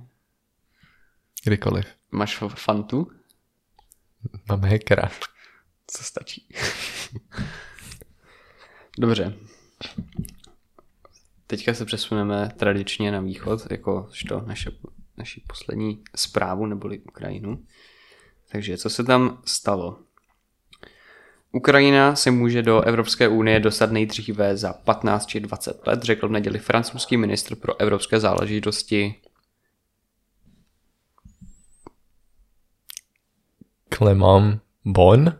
[1.43, 1.85] Kdykoliv.
[2.11, 3.11] Máš fantu?
[4.49, 5.09] Mám hackera.
[5.87, 6.47] Co stačí.
[8.99, 9.33] Dobře.
[11.47, 14.71] Teďka se přesuneme tradičně na východ, jako to naše,
[15.17, 17.65] naši poslední zprávu neboli Ukrajinu.
[18.51, 19.99] Takže co se tam stalo?
[21.55, 26.31] Ukrajina se může do Evropské unie dostat nejdříve za 15 či 20 let, řekl v
[26.31, 29.15] neděli francouzský ministr pro evropské záležitosti
[33.93, 35.33] Clement Bon.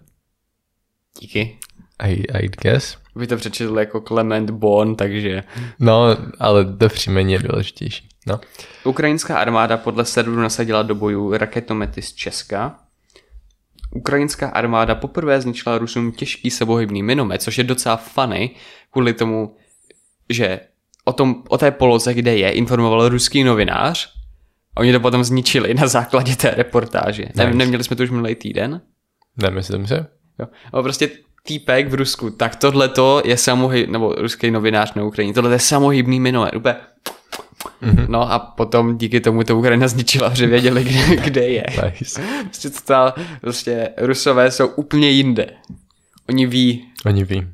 [1.20, 1.60] Díky.
[2.00, 2.98] I, I guess.
[3.16, 5.44] Vy to přečetli jako Clement Bon, takže...
[5.80, 8.10] No, ale to příjmení je důležitější.
[8.28, 8.40] No.
[8.84, 12.85] Ukrajinská armáda podle serveru nasadila do bojů raketomety z Česka,
[13.92, 18.50] ukrajinská armáda poprvé zničila Rusům těžký sebohybný minomet, což je docela funny,
[18.92, 19.56] kvůli tomu,
[20.30, 20.60] že
[21.06, 24.16] o, tom, o té poloze, kde je, informoval ruský novinář
[24.78, 27.24] Oni to potom zničili na základě té reportáže.
[27.24, 27.46] Nice.
[27.46, 28.82] Ne, neměli jsme to už minulý týden?
[29.38, 29.94] Nemyslím si.
[30.40, 30.48] Jo.
[30.72, 31.10] Ale prostě
[31.44, 35.60] týpek v Rusku, tak tohle to je samohyb, nebo ruský novinář na Ukrajině, tohle je
[35.60, 36.76] samohybný minulé, úplně
[37.84, 38.06] Mm-hmm.
[38.10, 41.66] No a potom díky tomu to Ukrajina zničila, že věděli, kde, kde je.
[41.86, 42.22] Nice.
[42.44, 45.48] Prostě, to, prostě Rusové jsou úplně jinde.
[46.30, 46.88] Oni ví.
[47.06, 47.48] Oni ví.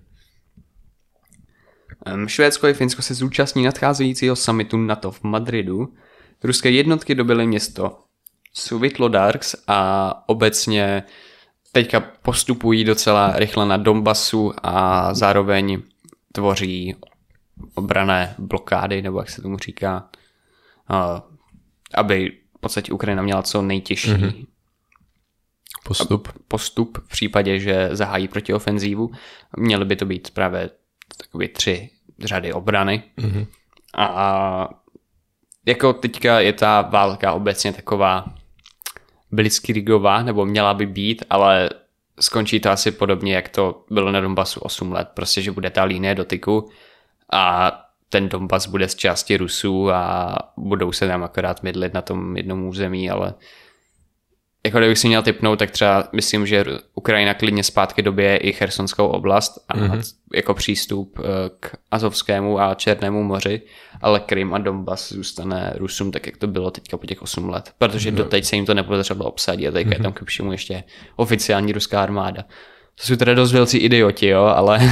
[2.27, 5.93] Švédsko i Finsko se zúčastní nadcházejícího summitu NATO v Madridu.
[6.43, 7.97] Ruské jednotky dobily město
[8.53, 11.03] Suvitlodarks a obecně
[11.71, 15.81] teďka postupují docela rychle na Donbasu a zároveň
[16.31, 16.95] tvoří
[17.75, 20.09] obrané blokády, nebo jak se tomu říká,
[21.93, 24.45] aby v podstatě Ukrajina měla co nejtěžší mm-hmm.
[25.83, 26.27] postup.
[26.47, 29.11] postup v případě, že zahájí protiofenzívu.
[29.57, 30.69] Měly by to být právě
[31.17, 33.03] takové tři řady obrany.
[33.17, 33.47] Mm-hmm.
[33.97, 34.69] A
[35.65, 38.25] jako teďka je ta válka obecně taková
[39.31, 41.69] blitzkriegová, nebo měla by být, ale
[42.19, 45.83] skončí to asi podobně, jak to bylo na Donbasu 8 let, prostě, že bude ta
[45.83, 46.69] línie dotyku
[47.31, 47.71] a
[48.09, 52.63] ten Donbass bude z části Rusů a budou se tam akorát mydlit na tom jednom
[52.63, 53.33] území, ale
[54.65, 56.65] jako kdybych si měl typnout, tak třeba myslím, že
[56.95, 60.15] Ukrajina klidně zpátky době i Chersonskou oblast a mm-hmm.
[60.33, 61.23] jako přístup eh,
[61.59, 63.61] k Azovskému a Černému moři,
[64.01, 67.73] ale Krym a Donbass zůstane Rusům tak, jak to bylo teďka po těch 8 let,
[67.77, 68.15] protože mm-hmm.
[68.15, 69.93] doteď se jim to nepodařilo obsadit a teďka mm-hmm.
[69.93, 70.83] je tam k všemu ještě
[71.15, 72.41] oficiální ruská armáda.
[72.95, 74.79] To jsou teda dost velcí idioti, jo, ale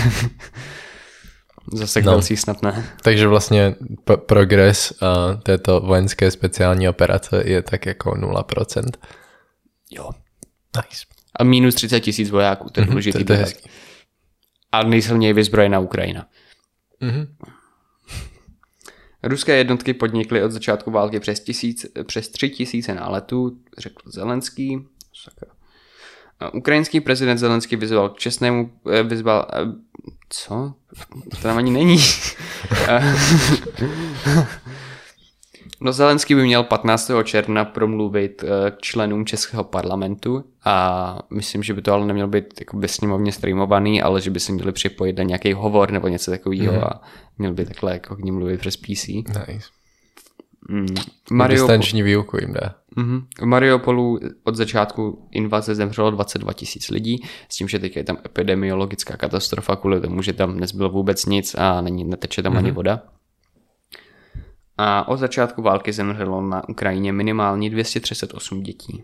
[1.73, 2.21] Zase no.
[2.21, 2.85] snad ne.
[3.03, 8.89] Takže vlastně p- progres uh, této vojenské speciální operace je tak jako 0%.
[9.91, 10.09] Jo.
[10.75, 11.05] Nice.
[11.39, 13.23] A minus 30 tisíc vojáků, to je mm-hmm, důležitý.
[13.23, 13.45] To, je
[14.71, 16.27] A nejsilněji vyzbrojená Ukrajina.
[17.01, 17.27] Mm-hmm.
[19.23, 24.87] Ruské jednotky podnikly od začátku války přes, tisíc, přes tři tisíce náletů, řekl Zelenský.
[25.23, 25.51] Sakra.
[26.53, 29.59] Ukrajinský prezident Zelenský vyzval k čestnému, eh, vyzval, eh,
[30.29, 30.73] co?
[31.31, 31.97] To tam ani není.
[35.81, 37.11] no Zelenský by měl 15.
[37.23, 42.45] června promluvit eh, k členům Českého parlamentu a myslím, že by to ale nemělo být
[42.59, 46.73] jako sněmovně streamovaný, ale že by se měli připojit na nějaký hovor nebo něco takového
[46.73, 46.83] mm.
[46.83, 47.01] a
[47.37, 49.07] měl by takhle jako k ním mluvit přes PC.
[49.07, 49.69] Nice.
[50.69, 50.95] Mm.
[51.31, 51.61] Mario...
[51.61, 52.75] Distanční výuku jim dá.
[52.97, 53.23] Mm-hmm.
[53.39, 58.17] V Mariupolu od začátku invaze zemřelo 22 tisíc lidí, s tím, že teď je tam
[58.25, 62.57] epidemiologická katastrofa kvůli tomu, že tam nezbylo vůbec nic a není, neteče tam mm-hmm.
[62.57, 63.01] ani voda.
[64.77, 69.03] A od začátku války zemřelo na Ukrajině minimálně 238 dětí.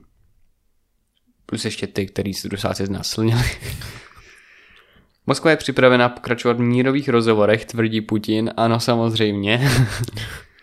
[1.46, 3.44] Plus ještě ty, který si Rusáci znásilnili.
[5.28, 8.52] Moskva je připravena pokračovat v mírových rozhovorech, tvrdí Putin.
[8.58, 9.72] Ano, samozřejmě.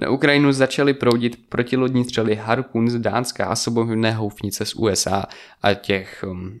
[0.00, 5.24] Na Ukrajinu začaly proudit protilodní střely Harpoon z Dánska a sobohybné houfnice z USA
[5.62, 6.60] a těch um,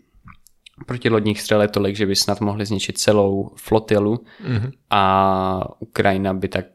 [0.86, 4.72] protilodních střel je tolik, že by snad mohli zničit celou flotilu mm-hmm.
[4.90, 6.66] a Ukrajina by tak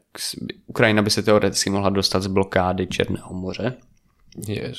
[0.66, 3.76] Ukrajina by se teoreticky mohla dostat z blokády Černého moře.
[4.48, 4.78] Yes.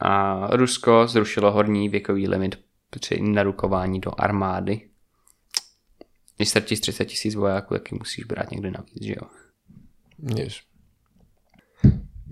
[0.00, 2.58] A Rusko zrušilo horní věkový limit
[2.90, 4.88] při narukování do armády.
[6.36, 9.28] Když ztratíš 30 tisíc vojáků, taky musíš brát někde navíc, že jo?
[10.36, 10.71] Yes.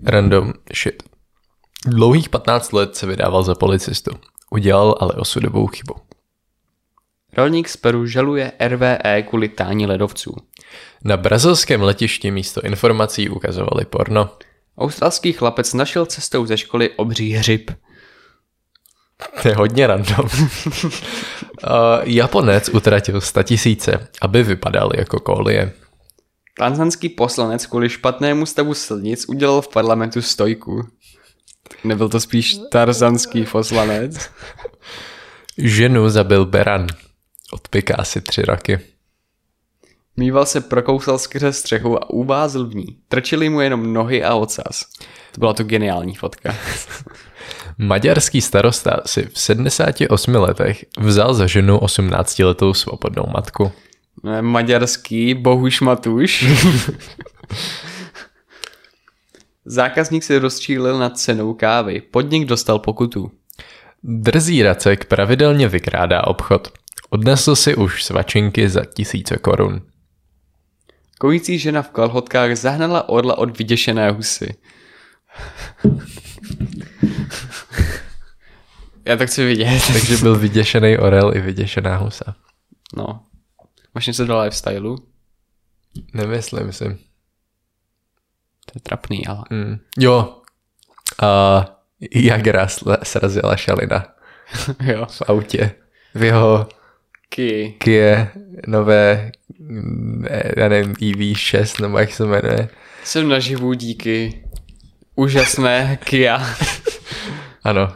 [0.05, 1.03] Random shit.
[1.87, 4.11] Dlouhých 15 let se vydával za policistu.
[4.49, 5.93] Udělal ale osudovou chybu.
[7.37, 10.35] Rolník z Peru žaluje RVE kvůli tání ledovců.
[11.03, 14.29] Na brazilském letišti místo informací ukazovali porno.
[14.77, 17.71] Australský chlapec našel cestou ze školy obří hřib.
[19.41, 20.25] To je hodně random.
[20.25, 20.89] uh,
[22.03, 25.73] Japonec utratil tisíce, aby vypadal jako kolie.
[26.61, 30.87] Tanzanský poslanec kvůli špatnému stavu silnic udělal v parlamentu stojku.
[31.83, 34.29] Nebyl to spíš tarzanský poslanec?
[35.57, 36.87] Ženu zabil Beran.
[37.51, 38.79] Odpika asi tři roky.
[40.17, 42.97] Mýval se prokousal skrze střechu a uvázl v ní.
[43.07, 44.85] Trčili mu jenom nohy a ocas.
[45.31, 46.55] To byla to geniální fotka.
[47.77, 53.71] Maďarský starosta si v 78 letech vzal za ženu 18-letou svobodnou matku.
[54.41, 56.45] Maďarský Bohuš Matuš.
[59.65, 62.01] Zákazník se rozčílil nad cenou kávy.
[62.01, 63.31] Podnik dostal pokutu.
[64.03, 66.73] Drzí Racek pravidelně vykrádá obchod.
[67.09, 69.81] Odnesl si už svačinky za tisíce korun.
[71.19, 74.55] Kojící žena v kalhotkách zahnala orla od vyděšené husy.
[79.05, 79.81] Já to chci vidět.
[79.93, 82.35] Takže byl vyděšený orel i vyděšená husa.
[82.95, 83.19] No.
[83.95, 84.97] Máš něco do lifestylu?
[86.13, 86.83] Nemyslím si.
[88.65, 89.43] To je trapný, ale...
[89.49, 89.79] Mm.
[89.97, 90.41] Jo.
[91.23, 91.65] A
[92.15, 92.67] Jagra
[93.03, 94.05] srazila šalina
[94.83, 95.05] jo.
[95.05, 95.71] v autě.
[96.13, 96.67] V jeho
[97.29, 97.75] Ky.
[97.79, 98.27] Kia
[98.67, 99.31] nové,
[100.57, 102.69] já nevím, EV6, nebo jak se jmenuje.
[103.03, 104.43] Jsem naživu díky
[105.15, 106.55] úžasné Kia.
[107.63, 107.93] Ano,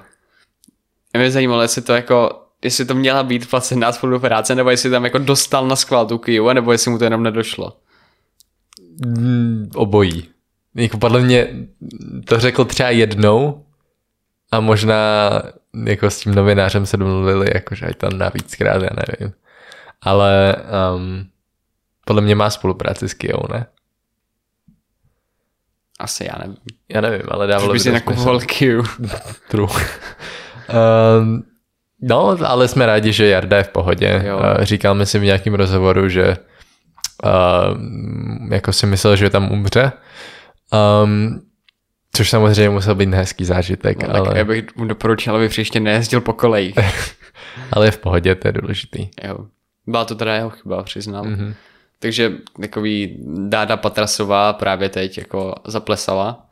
[1.17, 5.17] Mě zajímalo, jestli to jako jestli to měla být placená spolupráce, nebo jestli tam jako
[5.17, 7.77] dostal na skval tu Kiu, nebo jestli mu to jenom nedošlo.
[9.05, 10.29] Mm, obojí.
[10.75, 11.47] Jako podle mě
[12.25, 13.65] to řekl třeba jednou
[14.51, 15.31] a možná
[15.85, 19.33] jako s tím novinářem se domluvili, jakože ať tam navíckrát, já nevím.
[20.01, 20.55] Ale
[20.95, 21.27] um,
[22.05, 23.65] podle mě má spolupráci s Kijou, ne?
[25.99, 26.57] Asi já nevím.
[26.89, 28.39] Já nevím, ale dávalo by by si to nakupoval.
[28.39, 28.83] Kiu.
[29.49, 29.67] True.
[31.19, 31.43] um,
[32.07, 34.23] no, ale jsme rádi, že Jarda je v pohodě.
[34.25, 34.39] Jo.
[34.59, 36.37] Říkal mi si v nějakém rozhovoru, že
[37.23, 39.91] uh, jako si myslel, že tam umře.
[41.03, 41.41] Um,
[42.13, 44.27] což samozřejmě musel být hezký zážitek, No, ale...
[44.27, 46.75] Tak já bych mu doporučil, aby příště nejezdil po kolejích.
[47.71, 49.09] ale je v pohodě, to je důležitý.
[49.23, 49.37] jo.
[49.87, 51.23] Byla to teda jeho chyba, přiznal.
[51.23, 51.35] Mhm.
[51.35, 51.53] Mm-hmm.
[51.99, 56.45] Takže takový Dáda Patrasová právě teď jako zaplesala.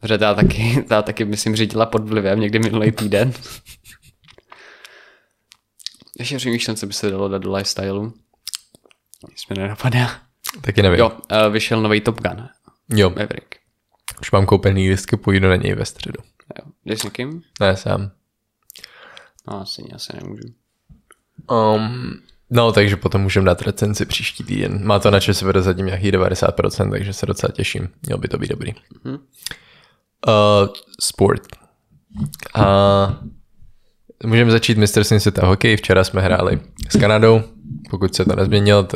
[0.00, 3.32] Protože ta taky, ta taky, myslím, řídila pod vlivem někdy minulý týden.
[6.18, 8.12] Ještě přemýšlím, co by se dalo dát do lifestylu.
[9.30, 10.10] Nic mi nenapadá.
[10.60, 10.98] Taky nevím.
[10.98, 11.10] Jo,
[11.46, 12.48] uh, vyšel nový Top Gun.
[12.88, 13.10] jo.
[13.10, 13.54] Maverick.
[14.20, 16.22] Už mám koupený lístky, půjdu na něj ve středu.
[16.58, 16.70] Jo.
[16.84, 17.42] Jdeš s někým?
[17.60, 18.10] Ne, sám.
[19.48, 20.42] No, asi, asi nemůžu.
[21.50, 24.86] Um, no, takže potom můžeme dát recenzi příští týden.
[24.86, 27.88] Má to na ČSVD zatím nějaký 90%, takže se docela těším.
[28.02, 28.72] Měl by to být dobrý.
[29.04, 29.14] Mhm.
[29.14, 29.20] Uh,
[31.00, 31.42] sport.
[32.54, 32.64] A
[34.24, 35.76] můžeme začít mistrovstvím světa hokej.
[35.76, 37.42] Včera jsme hráli s Kanadou.
[37.90, 38.88] Pokud se to nezměnilo,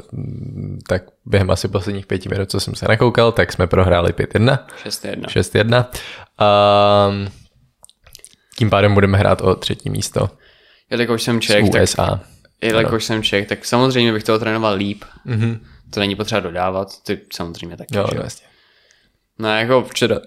[0.89, 4.59] tak během asi posledních pěti minut, co jsem se nakoukal, tak jsme prohráli 5-1.
[4.85, 5.25] 6-1.
[5.25, 5.85] 6-1.
[7.09, 7.29] Um,
[8.59, 10.31] tím pádem budeme hrát o třetí místo
[10.91, 12.21] Jelikož jsem Čech, tak, USA.
[12.63, 15.05] jelikož jsem Čech, tak samozřejmě bych toho trénoval líp.
[15.27, 15.59] Mm-hmm.
[15.91, 17.97] To není potřeba dodávat, ty samozřejmě taky.
[17.97, 18.47] Jo, no, jasně.
[19.39, 20.21] No jako včera,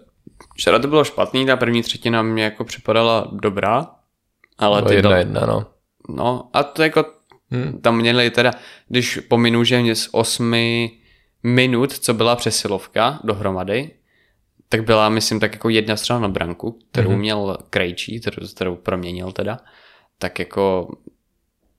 [0.55, 3.87] včera to bylo špatný, ta první třetina mě jako připadala dobrá,
[4.61, 5.65] ale Bylo ty jedna, jedna, no.
[6.09, 7.05] No a to jako
[7.51, 7.81] hmm.
[7.81, 8.51] tam měli teda,
[8.87, 10.91] když pominu, že mě z osmi
[11.43, 13.91] minut, co byla přesilovka dohromady,
[14.69, 17.17] tak byla, myslím, tak jako jedna střela na branku, kterou mm-hmm.
[17.17, 19.59] měl Krejčí, kterou, kterou proměnil teda,
[20.19, 20.95] tak jako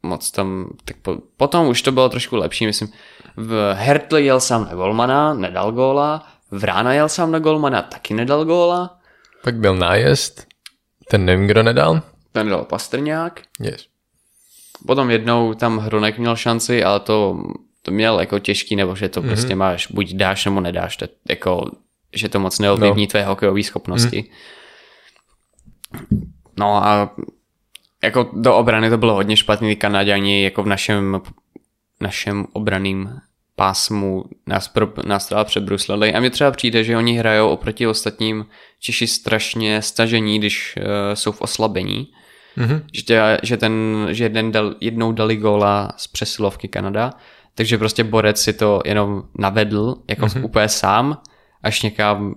[0.03, 2.93] moc tam, tak po, potom už to bylo trošku lepší, myslím,
[3.37, 8.45] v Hertli jel sám na golmana, nedal góla, Vrána jel sám na golmana, taky nedal
[8.45, 8.99] góla,
[9.43, 10.47] Pak byl nájezd,
[11.09, 12.03] ten nevím, kdo nedal.
[12.33, 13.87] Ten dal Pastrňák, Yes.
[14.87, 17.43] Potom jednou tam Hronek měl šanci, ale to,
[17.83, 19.29] to měl jako těžký, nebo že to Mhm.
[19.29, 19.33] mm-hmm.
[19.33, 21.71] prostě máš, buď dáš nebo nedáš, to, jako,
[22.13, 23.07] že to moc neovlivní no.
[23.11, 24.25] tvé hokejové schopnosti.
[24.25, 24.31] Mm.
[26.59, 27.15] No a
[28.03, 31.21] jako do obrany to bylo hodně špatný, Kanaděni jako v našem,
[32.01, 33.21] našem obraným
[33.57, 38.47] pásmu nás, pro, nás třeba přebruslili a mně třeba přijde, že oni hrajou oproti ostatním
[38.81, 40.83] Češi strašně stažení, když uh,
[41.15, 42.13] jsou v oslabení
[42.57, 42.83] Mhm.
[42.93, 47.13] že, tě, že, ten, že jeden dal, jednou dali góla z přesilovky Kanada,
[47.55, 50.45] takže prostě borec si to jenom navedl jako mm-hmm.
[50.45, 51.19] úplně sám,
[51.63, 52.35] až někam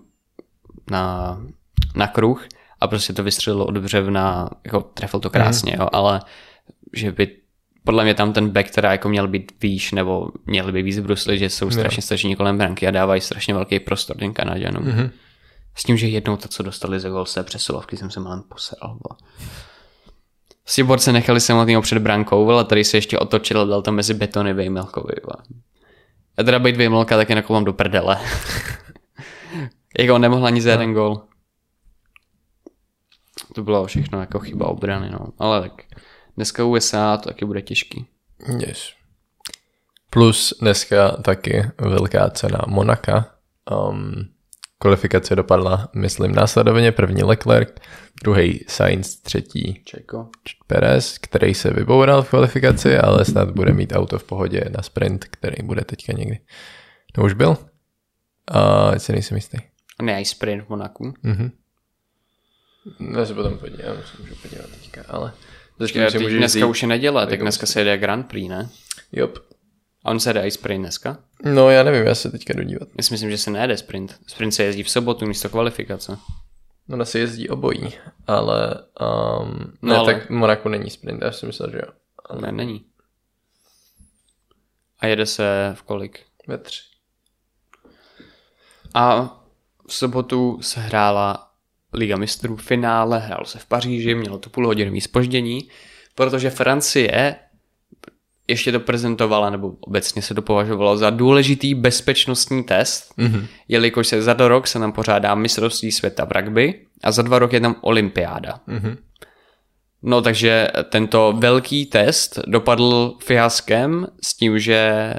[0.91, 1.37] na,
[1.95, 2.47] na kruh
[2.81, 5.81] a prostě to vystřelilo od břevna, jako trefil to krásně, mm-hmm.
[5.81, 6.21] jo, ale
[6.93, 7.37] že by
[7.83, 11.37] podle mě tam ten back teda jako měl být výš, nebo měl by víc brusli,
[11.39, 14.83] že jsou strašně stažení kolem branky a dávají strašně velký prostor těm Kanaděnům.
[14.83, 15.09] Mm-hmm.
[15.75, 18.43] S tím, že jednou to, co dostali za gol z té přesilovky, jsem se malem
[18.49, 18.97] poseral.
[19.03, 19.15] Bo.
[20.65, 24.13] Prostě borce nechali samotného před brankou, ale tady se ještě otočil a dal tam mezi
[24.13, 25.13] betony Vejmelkovi.
[26.37, 28.17] A teda být Vejmelka taky nakouvám do prdele.
[29.99, 31.21] jako on nemohl ani za jeden gol.
[33.55, 35.19] To bylo všechno jako chyba obrany, no.
[35.39, 35.81] Ale tak
[36.35, 38.05] dneska USA to taky bude těžký.
[38.57, 38.93] Yes.
[40.09, 43.35] Plus dneska taky velká cena Monaka.
[43.89, 44.34] Um,
[44.85, 47.69] kvalifikace dopadla, myslím, následovně první Leclerc,
[48.23, 50.29] druhý Sainz, třetí Čeko.
[50.67, 55.25] Perez, který se vyboural v kvalifikaci, ale snad bude mít auto v pohodě na sprint,
[55.25, 56.39] který bude teďka někdy.
[57.13, 57.57] To už byl?
[58.47, 59.57] A uh, si nejsem jistý.
[60.01, 61.13] Ne, i sprint v Monaku.
[61.23, 61.51] Mhm.
[63.17, 65.33] Já se potom podívám, se můžu podívat teďka, ale...
[65.77, 68.69] Počkej, dneska už je neděle, tak dneska se jede Grand Prix, ne?
[69.11, 69.39] Jop.
[70.05, 71.17] A on se jede i sprint dneska?
[71.43, 72.87] No já nevím, já se teďka jdu dívat.
[72.97, 74.19] Já si myslím, že se nejede sprint.
[74.27, 76.17] Sprint se jezdí v sobotu místo kvalifikace.
[76.87, 77.93] No se jezdí obojí,
[78.27, 78.75] ale...
[79.41, 81.91] Um, No ne, ale- tak Monaku není sprint, já si myslel, že jo.
[82.25, 82.85] Ale Ne, není.
[84.99, 86.19] A jede se v kolik?
[86.47, 86.81] ve tři.
[88.93, 89.23] A
[89.87, 91.51] v sobotu se hrála
[91.93, 95.69] Liga mistrů finále, hrál se v Paříži, mělo to půlhodinový spoždění,
[96.15, 97.35] protože Francie
[98.47, 103.47] ještě to prezentovala, nebo obecně se to považovalo za důležitý bezpečnostní test, mm-hmm.
[103.67, 107.39] jelikož se za do rok se nám pořádá mistrovství světa v rugby a za dva
[107.39, 108.59] roky je tam olympiáda.
[108.67, 108.97] Mm-hmm.
[110.03, 115.13] No takže tento velký test dopadl fiaskem s tím, že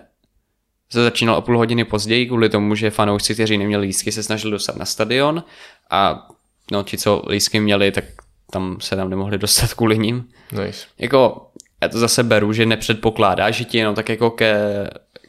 [0.92, 4.52] se začínal o půl hodiny později kvůli tomu, že fanoušci, kteří neměli lístky, se snažili
[4.52, 5.44] dostat na stadion
[5.90, 6.28] a
[6.72, 8.04] no, ti, co lístky měli, tak
[8.50, 10.28] tam se tam nemohli dostat kvůli ním.
[10.52, 10.86] Nice.
[10.98, 11.46] Jako,
[11.82, 14.56] já to zase beru, že nepředpokládá, že ti jenom tak jako ke,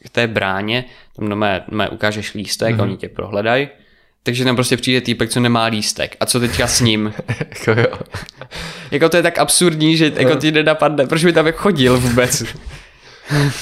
[0.06, 0.86] k té bráně,
[1.16, 2.82] tam mé, mé ukážeš lístek, mm-hmm.
[2.82, 3.70] oni tě prohledají,
[4.24, 6.18] takže tam prostě přijde týpek, co nemá lístek.
[6.20, 7.14] A co teďka s ním?
[7.40, 7.98] jako jo.
[8.92, 12.44] jako to je tak absurdní, že jako ti nenapadne, proč by tam jako chodil vůbec?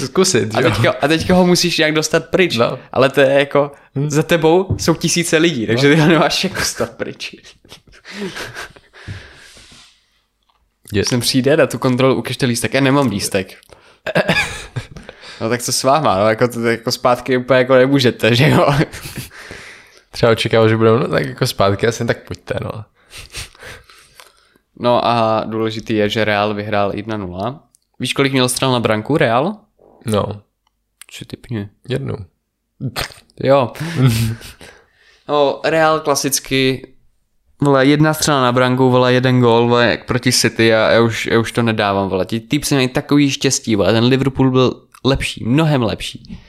[0.06, 2.58] Zkusit, a teďka, a teďka ho musíš nějak dostat pryč.
[2.58, 2.80] No.
[2.92, 4.10] Ale to je jako, hm.
[4.10, 5.96] za tebou jsou tisíce lidí, takže no.
[5.96, 7.36] ty ho nemáš jako dostat pryč.
[10.94, 11.06] Je.
[11.06, 13.58] Jsem přijde na tu kontrolu, ukažte lístek, já nemám lístek.
[15.42, 18.68] no tak co s váma, no jako, to, jako zpátky úplně jako nemůžete, že jo.
[20.12, 22.86] Třeba očekával, že budou, no tak jako zpátky, asi tak pojďte, no.
[24.80, 27.60] No a důležitý je, že Real vyhrál 1-0.
[28.00, 29.58] Víš, kolik měl střel na branku Real?
[30.06, 30.26] No.
[31.12, 31.70] Co typně?
[31.88, 32.16] Jednu.
[33.44, 33.72] Jo.
[35.30, 36.95] no, Real klasicky
[37.66, 41.26] Vole, jedna střela na branku, vole, jeden gol, vole, jak proti City a já už,
[41.26, 42.26] já už to nedávám, vole.
[42.26, 43.94] Ti týp se mají takový štěstí, vole.
[43.94, 46.40] Ten Liverpool byl lepší, mnohem lepší.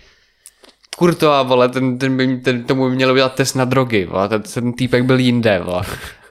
[0.97, 4.29] Kurtoa, vole, ten, ten, by, ten tomu by měl udělat test na drogy, vole.
[4.29, 5.83] Ten, ten týpek byl jinde, vole.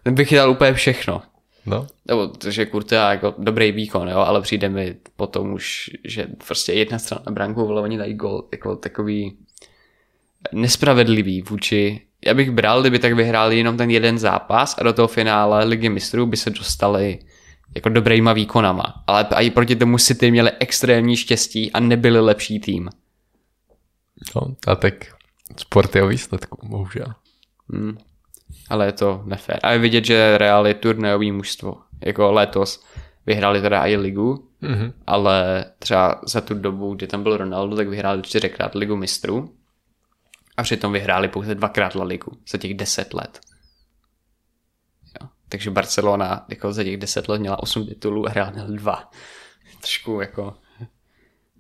[0.04, 1.22] Ten by chytal úplně všechno.
[1.66, 1.88] No.
[2.06, 7.00] Nebo, že Kurtoa jako dobrý výkon, jo, ale přijde mi potom už, že prostě jedna
[7.00, 9.38] strana na branku, vole, oni dají gol, jako takový
[10.54, 15.08] nespravedlivý vůči já bych bral, kdyby tak vyhráli jenom ten jeden zápas a do toho
[15.08, 17.20] finále ligy mistrů by se dostali
[17.76, 19.04] jako dobrýma výkonama.
[19.08, 22.90] Ale i proti tomu City měli extrémní štěstí a nebyli lepší tým.
[24.36, 24.94] No, a tak
[25.58, 27.06] sport je o výsledku, bohužel.
[27.70, 27.98] Hmm.
[28.70, 29.60] Ale je to nefér.
[29.64, 31.78] A je vidět, že Real je turnajový mužstvo.
[32.06, 32.86] Jako letos
[33.26, 34.94] vyhráli teda i ligu, mm-hmm.
[35.08, 39.50] ale třeba za tu dobu, kdy tam byl Ronaldo, tak vyhráli čtyřikrát ligu mistrů
[40.58, 43.40] a přitom vyhráli pouze dvakrát La Ligu za těch deset let.
[45.22, 45.28] Jo.
[45.50, 49.12] Takže Barcelona jako za těch deset let měla osm titulů a Real měl dva.
[49.80, 50.58] Trošku jako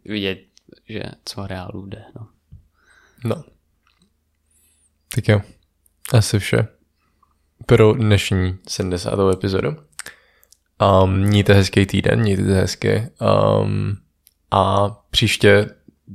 [0.05, 0.39] vidět,
[0.89, 2.05] že co Realu jde.
[2.15, 2.27] No.
[3.23, 3.43] no.
[5.15, 5.41] Tak jo.
[6.13, 6.67] Asi vše
[7.65, 9.19] pro dnešní 70.
[9.33, 9.69] epizodu.
[11.03, 13.07] Um, mějte hezký týden, mějte hezky.
[13.61, 13.97] Um,
[14.51, 15.69] a příště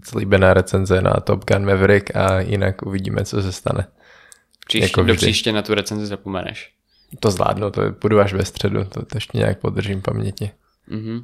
[0.05, 3.87] slíbená recenze na Top Gun Maverick a jinak uvidíme, co se stane.
[4.67, 6.73] Příště, jako do příště na tu recenzi zapomeneš.
[7.21, 10.51] To zvládnu, to budu až ve středu, to, to ještě nějak podržím paměti.
[10.89, 11.23] Mm-hmm.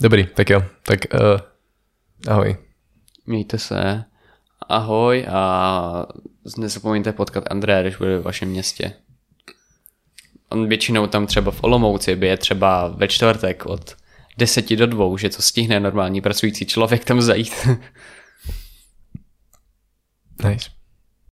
[0.00, 1.40] Dobrý, tak jo, tak uh,
[2.28, 2.56] ahoj.
[3.26, 4.04] Mějte se,
[4.68, 6.06] ahoj a
[6.58, 8.92] nezapomeňte potkat André, když bude ve vašem městě.
[10.48, 13.96] On většinou tam třeba v Olomouci by je třeba ve čtvrtek od
[14.38, 17.52] deseti do dvou, že to stihne normální pracující člověk tam zajít.
[20.48, 20.81] nice.